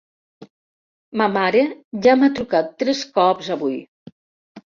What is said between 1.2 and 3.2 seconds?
Ma mare ja m'ha trucat tres